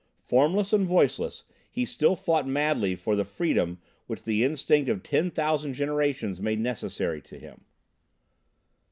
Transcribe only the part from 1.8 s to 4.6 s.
still fought madly for the freedom which the